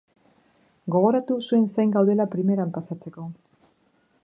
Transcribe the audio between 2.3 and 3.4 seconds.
primeran pasatzeko.